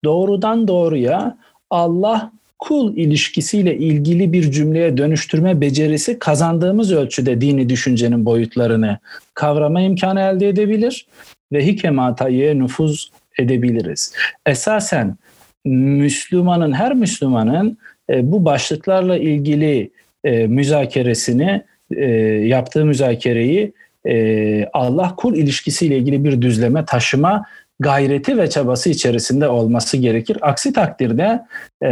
[0.04, 1.36] doğrudan doğruya
[1.70, 8.98] Allah kul ilişkisiyle ilgili bir cümleye dönüştürme becerisi kazandığımız ölçüde dini düşüncenin boyutlarını
[9.34, 11.06] kavrama imkanı elde edebilir
[11.52, 14.12] ve hikematayı nüfuz edebiliriz.
[14.46, 15.16] Esasen
[15.64, 17.78] Müslümanın, her Müslümanın
[18.10, 19.90] e, bu başlıklarla ilgili
[20.24, 21.62] e, müzakeresini,
[21.96, 22.04] e,
[22.46, 23.72] yaptığı müzakereyi
[24.08, 27.44] e, Allah kul ilişkisiyle ilgili bir düzleme taşıma
[27.80, 30.38] gayreti ve çabası içerisinde olması gerekir.
[30.40, 31.42] Aksi takdirde
[31.82, 31.90] e,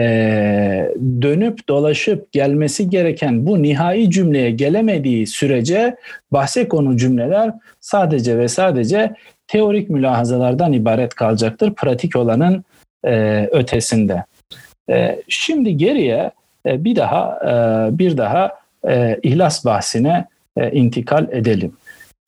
[1.22, 5.96] dönüp dolaşıp gelmesi gereken bu nihai cümleye gelemediği sürece
[6.33, 9.14] bahse konu cümleler sadece ve sadece
[9.46, 11.74] teorik mülahazalardan ibaret kalacaktır.
[11.74, 12.64] Pratik olanın
[13.05, 14.24] e, ötesinde.
[14.90, 16.31] E, şimdi geriye
[16.66, 18.53] e, bir daha e, bir daha
[18.88, 21.72] e, ihlas bahsine e, intikal edelim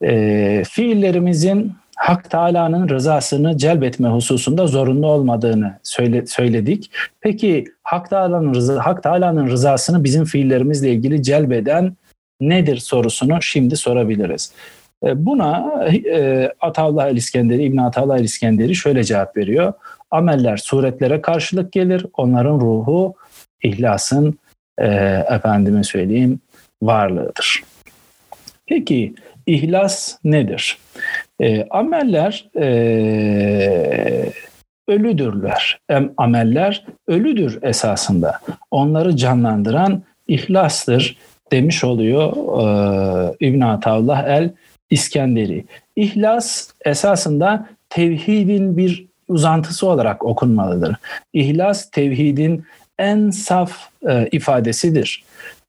[0.03, 6.91] e, fiillerimizin Hak Teala'nın rızasını celbetme hususunda zorunlu olmadığını söyle, söyledik.
[7.21, 11.95] Peki Hak Teala'nın rıza, Hak Teala'nın rızasını bizim fiillerimizle ilgili celbeden
[12.41, 14.53] nedir sorusunu şimdi sorabiliriz.
[15.05, 19.73] E, buna e, Ataullah el-İskenderi, İbn Ataullah el-İskenderi şöyle cevap veriyor.
[20.11, 22.05] Ameller suretlere karşılık gelir.
[22.13, 23.15] Onların ruhu
[23.63, 24.39] ihlasın
[24.77, 24.87] e,
[25.29, 26.39] efendime söyleyeyim
[26.81, 27.63] varlığıdır.
[28.65, 29.13] Peki
[29.47, 30.77] İhlas nedir?
[31.39, 32.69] E, ameller e,
[34.87, 35.79] ölüdürler.
[36.17, 38.39] Ameller ölüdür esasında.
[38.71, 41.17] Onları canlandıran ihlastır
[41.51, 44.51] demiş oluyor e, İbn Ataullah el
[44.89, 45.65] İskenderi.
[45.95, 50.95] İhlas esasında tevhidin bir uzantısı olarak okunmalıdır.
[51.33, 52.65] İhlas tevhidin
[52.99, 55.23] en saf e, ifadesidir.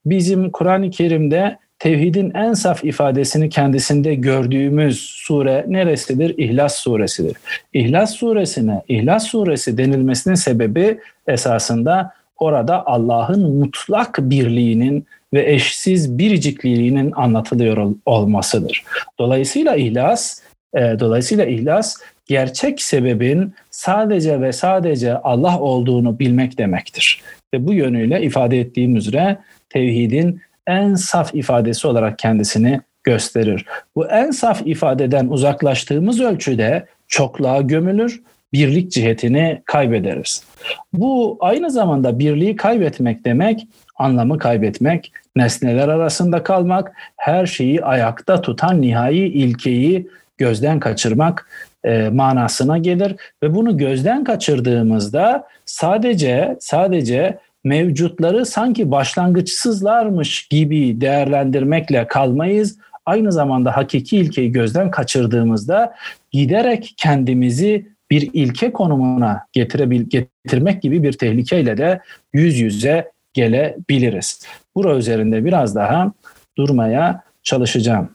[0.06, 6.38] Bizim Kur'an-ı Kerim'de tevhidin en saf ifadesini kendisinde gördüğümüz sure neresidir?
[6.38, 7.36] İhlas suresidir.
[7.72, 17.94] İhlas suresine İhlas suresi denilmesinin sebebi esasında orada Allah'ın mutlak birliğinin ve eşsiz biricikliğinin anlatılıyor
[18.06, 18.84] olmasıdır.
[19.18, 20.40] Dolayısıyla ihlas,
[20.74, 27.20] e, dolayısıyla ihlas gerçek sebebin sadece ve sadece Allah olduğunu bilmek demektir.
[27.54, 29.38] Ve bu yönüyle ifade ettiğim üzere
[29.70, 33.64] tevhidin en saf ifadesi olarak kendisini gösterir.
[33.96, 40.44] Bu en saf ifadeden uzaklaştığımız ölçüde çokluğa gömülür, birlik cihetini kaybederiz.
[40.92, 48.80] Bu aynı zamanda birliği kaybetmek demek, anlamı kaybetmek, nesneler arasında kalmak, her şeyi ayakta tutan
[48.80, 51.48] nihai ilkeyi gözden kaçırmak
[51.84, 62.78] e, manasına gelir ve bunu gözden kaçırdığımızda sadece sadece mevcutları sanki başlangıçsızlarmış gibi değerlendirmekle kalmayız.
[63.06, 65.94] Aynı zamanda hakiki ilkeyi gözden kaçırdığımızda
[66.30, 72.00] giderek kendimizi bir ilke konumuna getirebil getirmek gibi bir tehlikeyle de
[72.32, 74.46] yüz yüze gelebiliriz.
[74.74, 76.12] Bura üzerinde biraz daha
[76.58, 78.08] durmaya çalışacağım.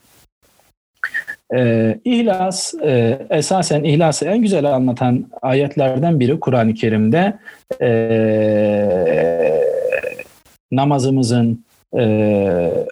[1.53, 7.33] Ee, İhlas e, esasen ihlası en güzel anlatan ayetlerden biri Kur'an-ı Kerim'de
[7.81, 7.89] e,
[10.71, 11.65] namazımızın,
[11.97, 12.03] e,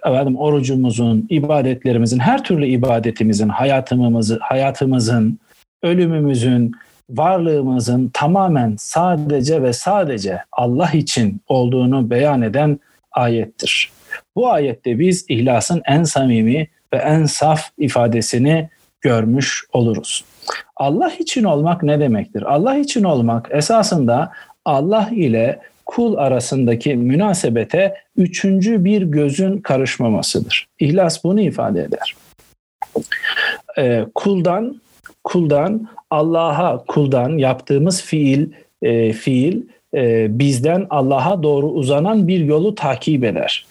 [0.06, 5.40] efendim, orucumuzun, ibadetlerimizin, her türlü ibadetimizin, hayatımızı, hayatımızın,
[5.84, 6.72] ölümümüzün,
[7.10, 12.80] varlığımızın tamamen sadece ve sadece Allah için olduğunu beyan eden
[13.12, 13.92] ayettir.
[14.36, 18.70] Bu ayette biz ihlasın en samimi ve en saf ifadesini
[19.02, 20.26] görmüş oluruz.
[20.76, 22.42] Allah için olmak ne demektir?
[22.42, 24.32] Allah için olmak esasında
[24.66, 30.68] Allah ile kul arasındaki münasebete üçüncü bir gözün karışmamasıdır.
[30.80, 32.16] İhlas bunu ifade eder.
[33.78, 34.82] Ee, kuldan
[35.24, 38.50] kuldan Allah'a kuldan yaptığımız fiil
[38.82, 39.62] e, fiil
[39.94, 43.66] e, bizden Allah'a doğru uzanan bir yolu takip eder.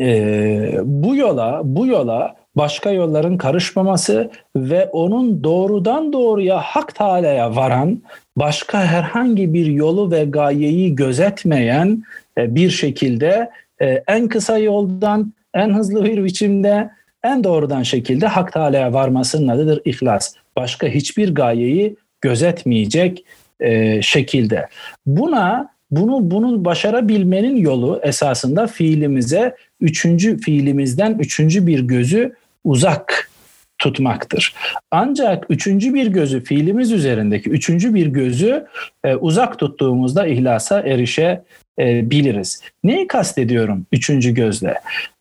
[0.00, 8.02] E, bu yola bu yola başka yolların karışmaması ve onun doğrudan doğruya Hak Teala'ya varan
[8.36, 12.02] başka herhangi bir yolu ve gayeyi gözetmeyen
[12.38, 16.90] e, bir şekilde e, en kısa yoldan en hızlı bir biçimde
[17.24, 20.34] en doğrudan şekilde Hak Teala'ya varmasının adıdır ihlas.
[20.56, 23.24] Başka hiçbir gayeyi gözetmeyecek
[23.60, 24.68] e, şekilde.
[25.06, 33.30] Buna bunu bunu başarabilmenin yolu esasında fiilimize üçüncü fiilimizden üçüncü bir gözü uzak
[33.78, 34.54] tutmaktır.
[34.90, 38.66] Ancak üçüncü bir gözü fiilimiz üzerindeki üçüncü bir gözü
[39.04, 41.42] e, uzak tuttuğumuzda ihlasa erişe
[41.78, 42.60] e, biliriz.
[42.84, 44.74] Neyi kastediyorum üçüncü gözle?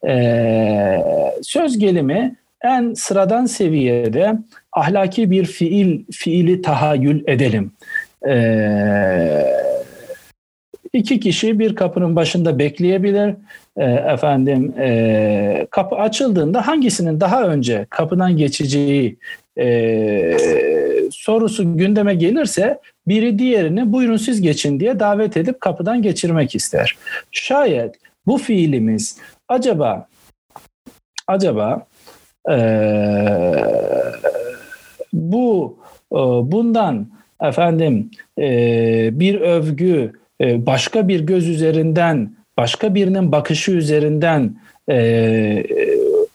[0.07, 1.03] E,
[1.41, 4.33] söz gelimi en sıradan seviyede
[4.71, 7.71] ahlaki bir fiil fiili tahayyül edelim.
[8.27, 8.33] E,
[10.93, 13.35] iki kişi bir kapının başında bekleyebilir.
[13.77, 19.17] E, efendim e, kapı açıldığında hangisinin daha önce kapıdan geçeceği
[19.59, 20.37] e,
[21.11, 26.97] sorusu gündeme gelirse biri diğerini buyurun siz geçin diye davet edip kapıdan geçirmek ister.
[27.31, 30.07] Şayet bu fiilimiz acaba
[31.27, 31.87] acaba
[32.49, 32.55] e,
[35.13, 35.77] bu
[36.51, 37.07] bundan
[37.41, 38.11] efendim
[39.19, 44.55] bir övgü başka bir göz üzerinden başka birinin bakışı üzerinden
[44.89, 45.63] e,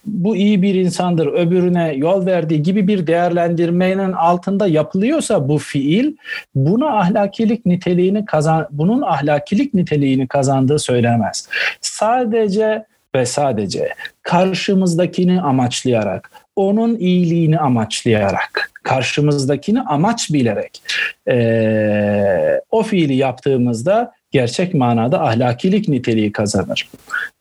[0.05, 6.17] bu iyi bir insandır, öbürüne yol verdiği gibi bir değerlendirmenin altında yapılıyorsa bu fiil,
[6.55, 11.49] bunu ahlakilik niteliğini kazan, bunun ahlakilik niteliğini kazandığı söylenemez.
[11.81, 12.85] Sadece
[13.15, 13.89] ve sadece
[14.23, 20.83] karşımızdakini amaçlayarak, onun iyiliğini amaçlayarak, karşımızdakini amaç bilerek
[21.29, 26.89] e, o fiili yaptığımızda gerçek manada ahlakilik niteliği kazanır.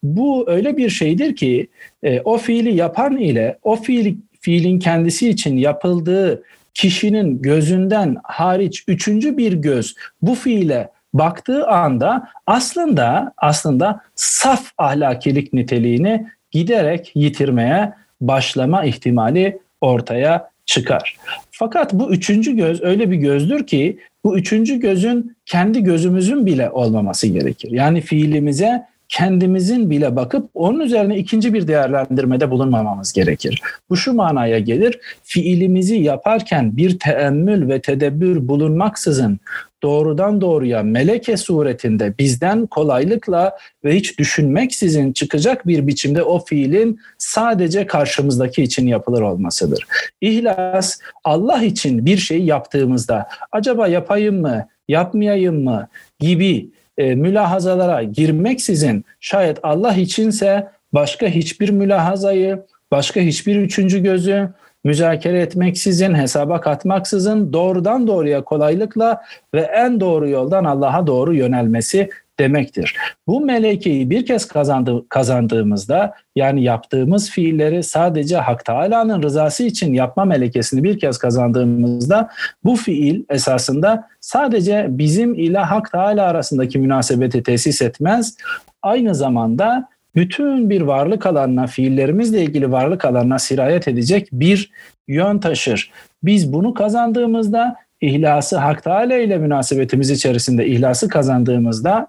[0.02, 1.68] Bu öyle bir şeydir ki
[2.02, 6.42] e, o fiili yapan ile o fiil, fiilin kendisi için yapıldığı
[6.74, 16.26] kişinin gözünden hariç üçüncü bir göz bu fiile baktığı anda aslında aslında saf ahlakilik niteliğini
[16.50, 21.16] giderek yitirmeye başlama ihtimali ortaya çıkar.
[21.50, 27.26] Fakat bu üçüncü göz öyle bir gözdür ki bu üçüncü gözün kendi gözümüzün bile olmaması
[27.26, 27.70] gerekir.
[27.70, 33.62] Yani fiilimize kendimizin bile bakıp onun üzerine ikinci bir değerlendirmede bulunmamamız gerekir.
[33.90, 39.40] Bu şu manaya gelir, fiilimizi yaparken bir teemmül ve tedebbür bulunmaksızın
[39.82, 47.86] doğrudan doğruya meleke suretinde bizden kolaylıkla ve hiç düşünmeksizin çıkacak bir biçimde o fiilin sadece
[47.86, 49.86] karşımızdaki için yapılır olmasıdır.
[50.20, 55.88] İhlas Allah için bir şey yaptığımızda acaba yapayım mı, yapmayayım mı
[56.20, 64.48] gibi e, mülahazalara girmeksizin şayet Allah içinse başka hiçbir mülahazayı, başka hiçbir üçüncü gözü
[64.84, 69.22] müzakere etmeksizin, hesaba katmaksızın doğrudan doğruya kolaylıkla
[69.54, 72.96] ve en doğru yoldan Allah'a doğru yönelmesi demektir.
[73.26, 80.24] Bu melekeyi bir kez kazandı, kazandığımızda yani yaptığımız fiilleri sadece Hak Teala'nın rızası için yapma
[80.24, 82.28] melekesini bir kez kazandığımızda
[82.64, 88.36] bu fiil esasında sadece bizim ile Hak Teala arasındaki münasebeti tesis etmez.
[88.82, 94.70] Aynı zamanda bütün bir varlık alanına, fiillerimizle ilgili varlık alanına sirayet edecek bir
[95.08, 95.90] yön taşır.
[96.22, 102.08] Biz bunu kazandığımızda ihlası Hak Teala ile münasebetimiz içerisinde ihlası kazandığımızda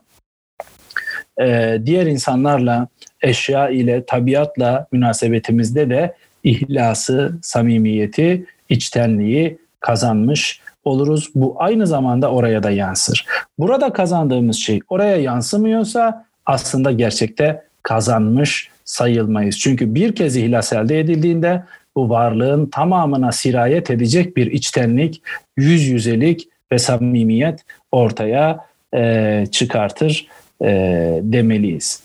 [1.40, 2.88] e, diğer insanlarla,
[3.22, 11.30] eşya ile, tabiatla münasebetimizde de ihlası, samimiyeti, içtenliği kazanmış oluruz.
[11.36, 13.26] Bu aynı zamanda oraya da yansır.
[13.60, 19.60] Burada kazandığımız şey oraya yansımıyorsa aslında gerçekte kazanmış sayılmayız.
[19.60, 21.64] Çünkü bir kez ihlas elde edildiğinde
[21.96, 25.22] bu varlığın tamamına sirayet edecek bir içtenlik,
[25.58, 27.60] yüz yüzelik ve samimiyet
[27.92, 30.28] ortaya e, çıkartır
[30.64, 32.04] e, demeliyiz.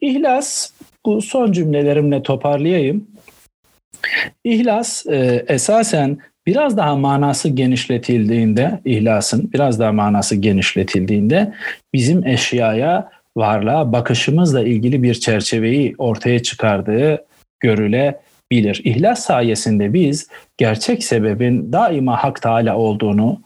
[0.00, 0.70] İhlas,
[1.06, 3.06] bu son cümlelerimle toparlayayım.
[4.44, 11.52] İhlas e, esasen biraz daha manası genişletildiğinde, ihlasın biraz daha manası genişletildiğinde
[11.92, 17.24] bizim eşyaya, varlığa bakışımızla ilgili bir çerçeveyi ortaya çıkardığı
[17.60, 18.80] görülebilir.
[18.84, 23.40] İhlas sayesinde biz gerçek sebebin daima Hak Teala olduğunu,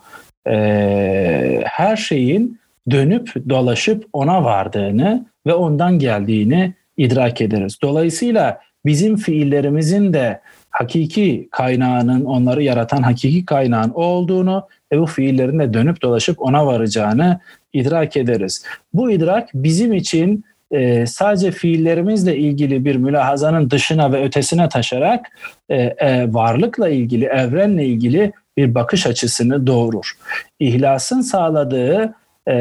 [0.48, 2.58] e, her şeyin
[2.90, 7.78] dönüp dolaşıp ona vardığını ve ondan geldiğini idrak ederiz.
[7.82, 15.58] Dolayısıyla bizim fiillerimizin de hakiki kaynağının, onları yaratan hakiki kaynağın o olduğunu ve bu fiillerin
[15.58, 17.40] de dönüp dolaşıp ona varacağını
[17.72, 18.64] idrak ederiz.
[18.92, 25.26] Bu idrak bizim için e, sadece fiillerimizle ilgili bir mülahazanın dışına ve ötesine taşarak
[25.68, 30.12] e, e, varlıkla ilgili, evrenle ilgili bir bakış açısını doğurur.
[30.60, 32.14] İhlasın sağladığı
[32.48, 32.52] e,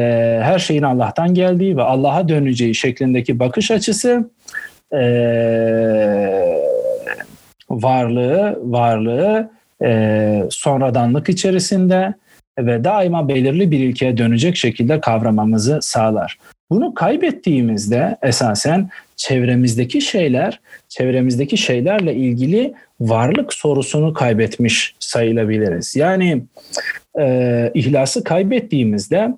[0.42, 4.30] her şeyin Allah'tan geldiği ve Allah'a döneceği şeklindeki bakış açısı
[4.92, 5.00] e,
[7.70, 9.50] varlığı varlığı
[9.82, 12.14] e, sonradanlık içerisinde
[12.58, 16.38] ve daima belirli bir ilkeye dönecek şekilde kavramamızı sağlar.
[16.70, 25.96] Bunu kaybettiğimizde esasen çevremizdeki şeyler, çevremizdeki şeylerle ilgili varlık sorusunu kaybetmiş sayılabiliriz.
[25.96, 26.42] Yani
[27.18, 29.34] e, ihlası kaybettiğimizde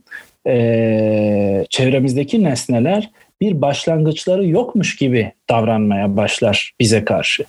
[0.50, 3.10] e, çevremizdeki nesneler
[3.40, 7.44] bir başlangıçları yokmuş gibi davranmaya başlar bize karşı.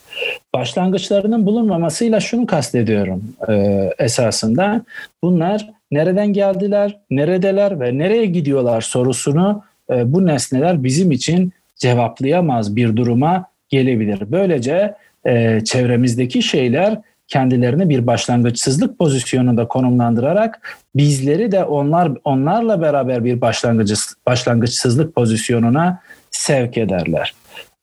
[0.54, 3.54] Başlangıçlarının bulunmamasıyla şunu kastediyorum e,
[4.00, 4.86] esasında.
[5.24, 12.96] Bunlar nereden geldiler, neredeler ve nereye gidiyorlar sorusunu e, bu nesneler bizim için cevaplayamaz bir
[12.96, 14.20] duruma gelebilir.
[14.32, 23.42] Böylece e, çevremizdeki şeyler kendilerini bir başlangıçsızlık pozisyonunda konumlandırarak bizleri de onlar onlarla beraber bir
[23.42, 23.92] başlangıç
[24.26, 26.00] başlangıçsızlık pozisyonuna
[26.32, 27.34] sevk ederler.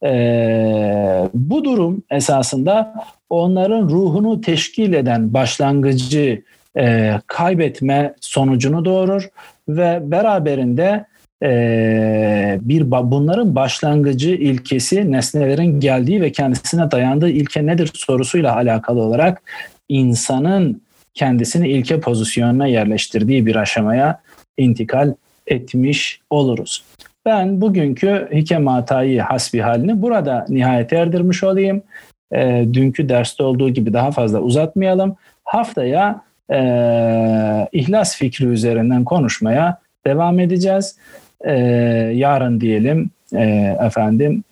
[0.05, 2.95] Ee, bu durum esasında
[3.31, 6.43] onların ruhunu teşkil eden başlangıcı
[6.79, 9.29] e, kaybetme sonucunu doğurur
[9.69, 11.07] ve beraberinde
[11.43, 19.43] e, bir bunların başlangıcı ilkesi nesnelerin geldiği ve kendisine dayandığı ilke nedir sorusuyla alakalı olarak
[19.89, 20.83] insanın
[21.15, 24.21] kendisini ilke pozisyonuna yerleştirdiği bir aşamaya
[24.57, 25.15] intikal
[25.47, 26.85] etmiş oluruz.
[27.27, 31.83] Ben bugünkü Hikem Hatayı hasbi halini burada nihayet erdirmiş olayım.
[32.33, 35.17] E, dünkü derste olduğu gibi daha fazla uzatmayalım.
[35.45, 36.23] Haftaya
[36.53, 36.59] e,
[37.73, 40.97] ihlas fikri üzerinden konuşmaya devam edeceğiz
[41.45, 41.53] e,
[42.15, 44.45] yarın diyelim e, efendim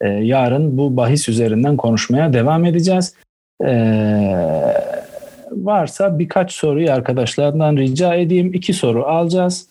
[0.00, 3.14] e, yarın bu bahis üzerinden konuşmaya devam edeceğiz.
[3.64, 3.72] E,
[5.50, 8.54] varsa birkaç soruyu arkadaşlardan rica edeyim.
[8.54, 9.68] İki soru alacağız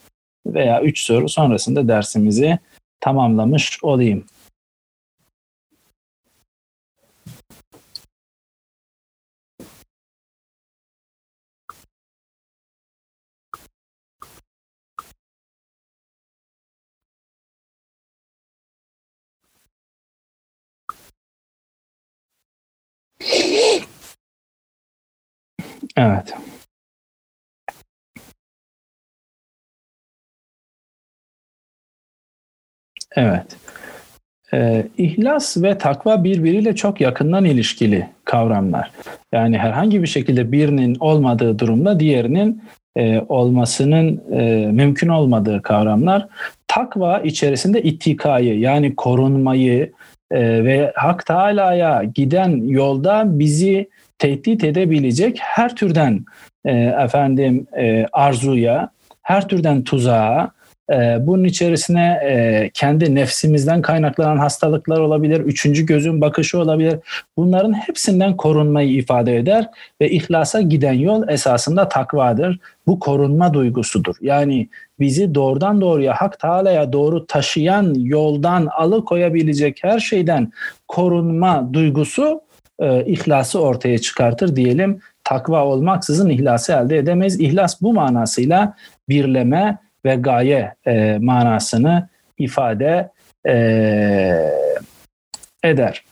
[0.47, 2.59] veya üç soru sonrasında dersimizi
[2.99, 4.23] tamamlamış olayım.
[25.97, 26.33] Evet.
[33.15, 33.45] Evet.
[34.53, 38.91] Ee, ihlas ve takva birbiriyle çok yakından ilişkili kavramlar.
[39.31, 42.63] Yani herhangi bir şekilde birinin olmadığı durumda diğerinin
[42.95, 46.27] e, olmasının e, mümkün olmadığı kavramlar.
[46.67, 49.91] Takva içerisinde ittikayı yani korunmayı
[50.31, 53.89] e, ve Hak Teala'ya giden yolda bizi
[54.21, 56.25] tehdit edebilecek her türden
[56.65, 56.71] e,
[57.03, 58.89] efendim e, arzuya,
[59.21, 60.51] her türden tuzağa,
[60.91, 66.99] ee, bunun içerisine e, kendi nefsimizden kaynaklanan hastalıklar olabilir, üçüncü gözün bakışı olabilir.
[67.37, 69.69] Bunların hepsinden korunmayı ifade eder
[70.01, 72.59] ve ihlasa giden yol esasında takvadır.
[72.87, 74.15] Bu korunma duygusudur.
[74.21, 74.69] Yani
[74.99, 80.51] bizi doğrudan doğruya Hak Teala'ya doğru taşıyan yoldan alıkoyabilecek her şeyden
[80.87, 82.41] korunma duygusu
[82.81, 84.99] e, ihlası ortaya çıkartır diyelim.
[85.23, 87.39] Takva olmaksızın ihlası elde edemeyiz.
[87.39, 88.75] İhlas bu manasıyla
[89.09, 93.09] birleme, ve gaye e, manasını ifade
[93.47, 93.55] e,
[95.63, 96.03] eder.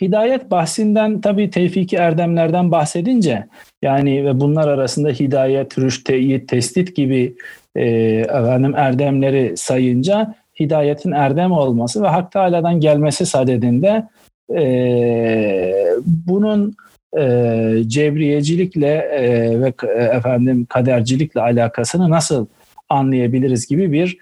[0.00, 3.46] Hidayet bahsinden tabii tevfiki erdemlerden bahsedince
[3.82, 7.36] yani ve bunlar arasında hidayet, rüşt, teyit, testit gibi
[7.76, 7.84] e,
[8.20, 14.08] efendim erdemleri sayınca hidayetin erdem olması ve Hak Teala'dan gelmesi sadedinde
[14.54, 16.74] e, bunun
[17.18, 22.46] e, cebriyecilikle e, ve e, efendim kadercilikle alakasını nasıl
[22.88, 24.18] anlayabiliriz gibi bir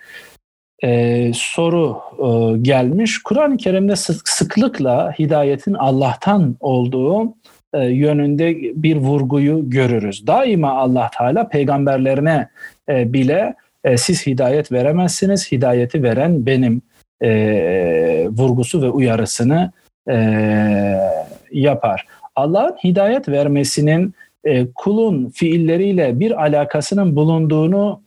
[0.84, 3.22] e, soru e, gelmiş.
[3.22, 7.34] Kur'an-ı Kerim'de sık, sıklıkla hidayetin Allah'tan olduğu
[7.74, 10.26] e, yönünde bir vurguyu görürüz.
[10.26, 12.48] Daima Allah Teala peygamberlerine
[12.88, 13.54] e, bile
[13.84, 16.82] e, siz hidayet veremezsiniz, hidayeti veren benim
[17.22, 19.72] e, vurgusu ve uyarısını
[20.10, 20.16] e,
[21.52, 22.06] yapar.
[22.36, 28.00] Allah'ın hidayet vermesinin e, kulun fiilleriyle bir alakasının bulunduğunu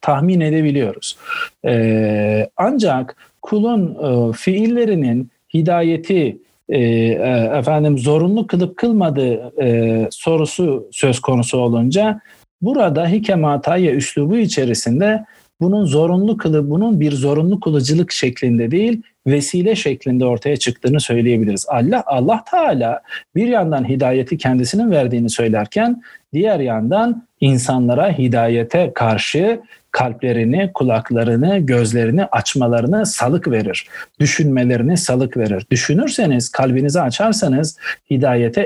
[0.00, 1.16] tahmin edebiliyoruz.
[1.64, 6.38] E, ancak kulun e, fiillerinin hidayeti
[6.68, 12.20] e, e, efendim zorunlu kılıp kılmadığı e, sorusu söz konusu olunca
[12.62, 15.24] burada hikemataya üslubu içerisinde
[15.60, 21.66] bunun zorunlu kılı bunun bir zorunlu kılıcılık şeklinde değil vesile şeklinde ortaya çıktığını söyleyebiliriz.
[21.68, 23.02] Allah Allah Teala
[23.34, 26.02] bir yandan hidayeti kendisinin verdiğini söylerken
[26.32, 29.60] diğer yandan insanlara hidayete karşı
[29.92, 33.86] kalplerini, kulaklarını, gözlerini açmalarını salık verir.
[34.20, 35.66] Düşünmelerini salık verir.
[35.70, 37.76] Düşünürseniz, kalbinizi açarsanız
[38.10, 38.60] hidayete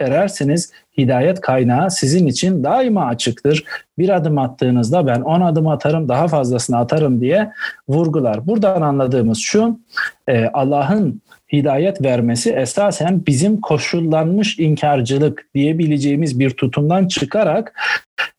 [0.00, 0.72] erersiniz.
[0.98, 3.64] Hidayet kaynağı sizin için daima açıktır.
[3.98, 7.52] Bir adım attığınızda ben on adım atarım, daha fazlasını atarım diye
[7.88, 8.46] vurgular.
[8.46, 9.80] Buradan anladığımız şu,
[10.28, 17.72] e, Allah'ın hidayet vermesi esasen bizim koşullanmış inkarcılık diyebileceğimiz bir tutumdan çıkarak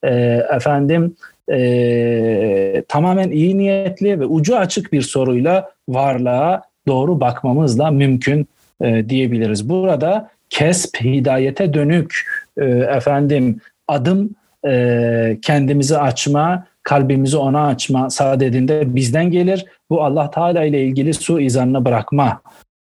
[0.03, 0.09] e,
[0.55, 1.15] efendim
[1.51, 8.47] e, tamamen iyi niyetli ve ucu açık bir soruyla varlığa doğru bakmamızla mümkün
[8.81, 9.69] e, diyebiliriz.
[9.69, 12.25] Burada kesp, hidayete dönük
[12.57, 14.29] e, efendim adım
[14.67, 19.65] e, kendimizi açma, kalbimizi ona açma saadetinde bizden gelir.
[19.89, 22.41] Bu Allah Teala ile ilgili su izanını bırakma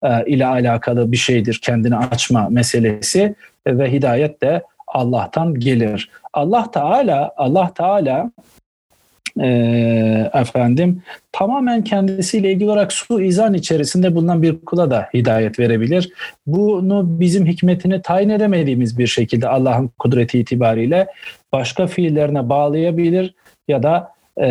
[0.04, 1.60] e, ile alakalı bir şeydir.
[1.64, 3.36] Kendini açma meselesi
[3.66, 4.62] e, ve hidayet de
[4.96, 6.10] Allah'tan gelir.
[6.34, 8.32] Allah Teala Allah Teala
[9.42, 9.48] e,
[10.34, 16.14] efendim tamamen kendisiyle ilgili olarak su izan içerisinde bulunan bir kula da hidayet verebilir.
[16.48, 21.08] Bunu bizim hikmetini tayin edemediğimiz bir şekilde Allah'ın kudreti itibariyle
[21.54, 23.36] başka fiillerine bağlayabilir
[23.68, 24.48] ya da e,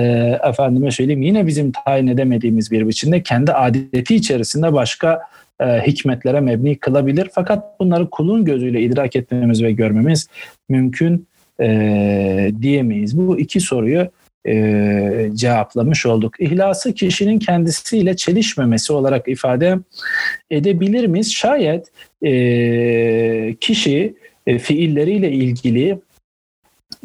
[0.49, 5.21] efendime söyleyeyim yine bizim tayin edemediğimiz bir biçimde kendi adeti içerisinde başka
[5.61, 7.31] e, hikmetlere mebni kılabilir.
[7.33, 10.29] Fakat bunları kulun gözüyle idrak etmemiz ve görmemiz
[10.69, 11.29] mümkün
[11.61, 13.19] e, diyemeyiz.
[13.19, 14.11] Bu iki soruyu
[14.47, 16.41] e, cevaplamış olduk.
[16.41, 19.79] İhlası kişinin kendisiyle çelişmemesi olarak ifade
[20.51, 21.35] edebilir miyiz?
[21.35, 21.91] Şayet
[22.25, 24.15] e, kişi
[24.47, 25.99] e, fiilleriyle ilgili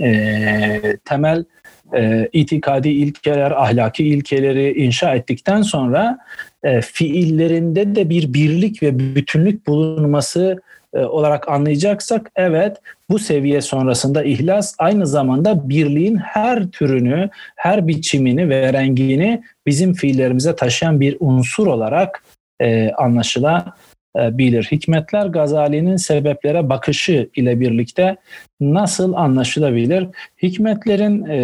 [0.01, 1.45] e, temel
[1.93, 6.17] e, itikadi ilkeler, ahlaki ilkeleri inşa ettikten sonra
[6.63, 10.61] e, fiillerinde de bir birlik ve bütünlük bulunması
[10.93, 12.77] e, olarak anlayacaksak evet
[13.09, 20.55] bu seviye sonrasında ihlas aynı zamanda birliğin her türünü, her biçimini ve rengini bizim fiillerimize
[20.55, 22.23] taşıyan bir unsur olarak
[22.59, 23.73] e, anlaşılabilir.
[24.71, 28.17] Hikmetler Gazali'nin sebeplere bakışı ile birlikte
[28.61, 30.07] nasıl anlaşılabilir?
[30.43, 31.37] Hikmetlerin e,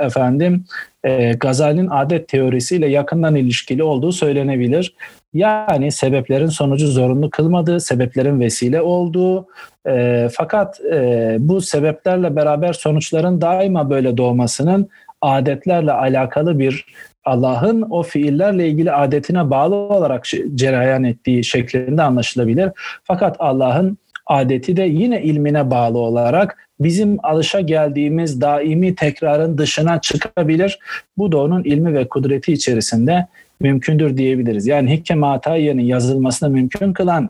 [0.00, 0.64] efendim
[1.04, 4.94] e, Gazali'nin adet teorisiyle yakından ilişkili olduğu söylenebilir.
[5.34, 9.46] Yani sebeplerin sonucu zorunlu kılmadığı, sebeplerin vesile olduğu
[9.88, 14.88] e, fakat e, bu sebeplerle beraber sonuçların daima böyle doğmasının
[15.20, 16.86] adetlerle alakalı bir
[17.24, 22.70] Allah'ın o fiillerle ilgili adetine bağlı olarak cereyan ettiği şeklinde anlaşılabilir.
[23.04, 30.78] Fakat Allah'ın adeti de yine ilmine bağlı olarak bizim alışa geldiğimiz daimi tekrarın dışına çıkabilir.
[31.18, 33.26] Bu da onun ilmi ve kudreti içerisinde
[33.60, 34.66] mümkündür diyebiliriz.
[34.66, 37.28] Yani Hikkeme Atayiye'nin yazılmasını mümkün kılan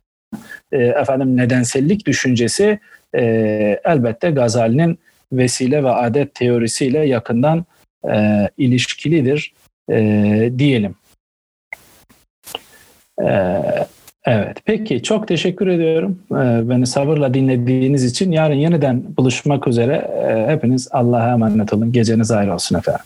[0.72, 2.78] e, efendim nedensellik düşüncesi
[3.14, 3.22] e,
[3.84, 4.98] elbette Gazali'nin
[5.32, 7.64] vesile ve adet teorisiyle yakından
[8.12, 9.52] e, ilişkilidir
[9.90, 10.94] e, diyelim.
[13.22, 13.28] E,
[14.24, 18.32] evet, peki çok teşekkür ediyorum e, beni sabırla dinlediğiniz için.
[18.32, 19.94] Yarın yeniden buluşmak üzere.
[19.94, 21.92] E, hepiniz Allah'a emanet olun.
[21.92, 23.04] Geceniz ayrı olsun efendim.